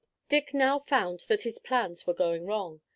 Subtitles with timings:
[0.29, 2.81] Dick now found that his plans were going wrong.